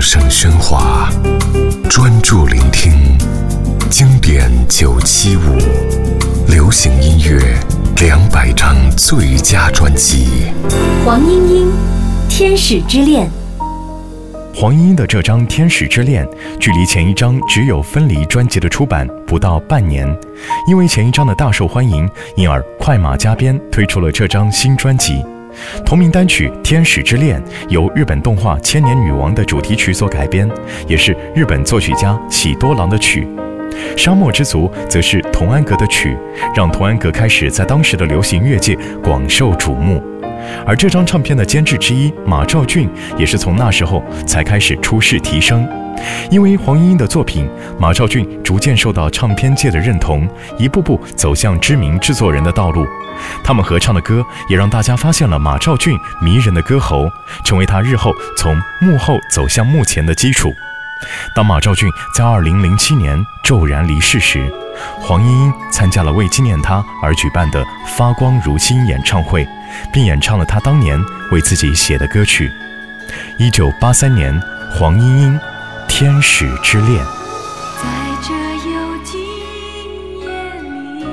[0.00, 1.10] 声喧哗，
[1.90, 2.90] 专注聆听
[3.90, 5.58] 经典九七五，
[6.48, 7.38] 流行音乐
[8.00, 10.50] 两百张最佳专辑。
[11.04, 11.66] 黄莺莺，
[12.30, 13.26] 《天使之恋》。
[14.54, 16.26] 黄莺莺的这张《天使之恋》，
[16.58, 20.08] 距离前一张《只有分离》专辑的出版不到半年，
[20.66, 25.22] 因为前一张的大受欢迎，因而快马加鞭推出了这张新专辑。
[25.84, 30.48] 同名单曲《天使之恋》由日本动画《千年女王》的主题曲所改编，
[30.86, 33.26] 也是日本作曲家喜多郎的曲。
[33.96, 36.16] 《沙漠之族》则是童安格的曲，
[36.54, 40.02] 让童安格开始在当时的流行乐界广受瞩目。
[40.66, 45.68] 而这张唱片的监制之一马兆骏，也是从那时候才开始出世提升。
[46.30, 50.26] 因为黄莺莺的作品，马兆骏逐渐受到唱片界的认同，
[50.56, 52.86] 一步步走向知名制作人的道路。
[53.44, 57.06] 他们合唱的歌，也让大家发现了马兆骏迷人的歌喉，
[57.44, 60.50] 成为他日后从幕后走向幕前的基础。
[61.34, 64.50] 当马兆骏在2007年骤然离世时，
[65.00, 67.62] 黄莺莺参加了为纪念他而举办的
[67.96, 69.46] “发光如星”演唱会，
[69.92, 70.98] 并演唱了他当年
[71.30, 72.50] 为自己写的歌曲。
[73.38, 75.40] 1983年，黄莺莺。
[75.92, 77.04] 天使之恋，
[77.76, 77.82] 在
[78.22, 78.32] 这
[78.70, 79.20] 幽静
[80.20, 80.24] 夜
[80.62, 81.04] 里，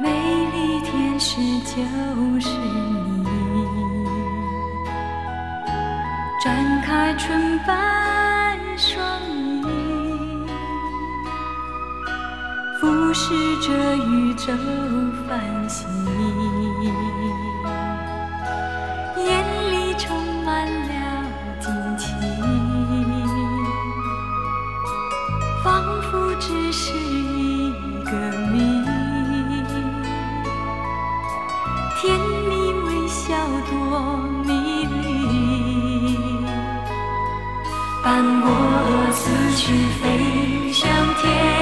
[0.00, 0.08] 美
[0.52, 1.74] 丽天使就
[2.40, 3.26] 是你。
[6.42, 9.20] 展开纯白双，
[13.16, 14.52] 俯视着宇宙
[15.26, 15.88] 繁星。
[19.16, 21.24] 眼里充满了
[21.58, 22.12] 惊奇，
[25.64, 27.72] 仿佛只是一
[28.04, 28.12] 个
[28.52, 28.84] 谜，
[31.98, 33.34] 甜蜜微笑
[33.70, 36.18] 多迷离，
[38.04, 39.24] 伴我死
[39.56, 40.86] 去飞向
[41.22, 41.55] 天。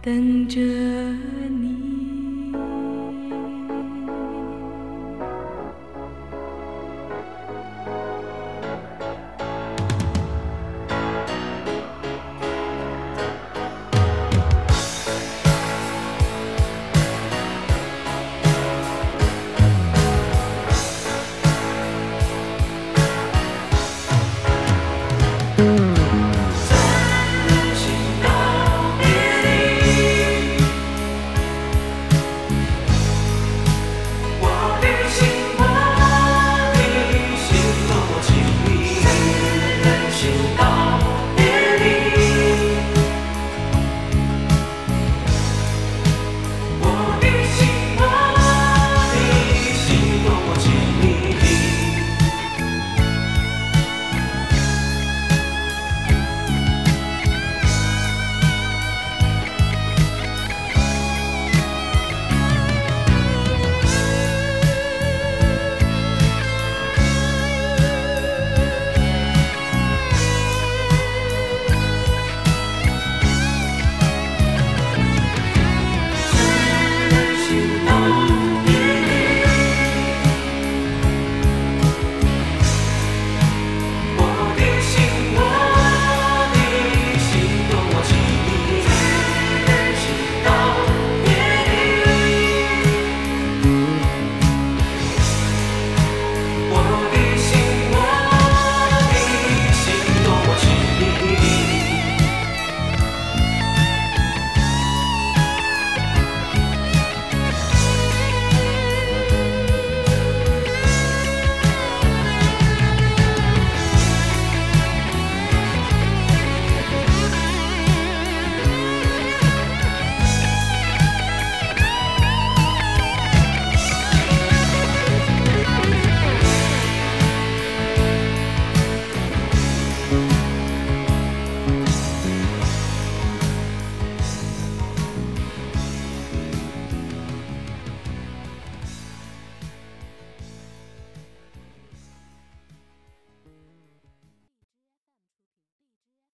[0.00, 1.77] 等着你。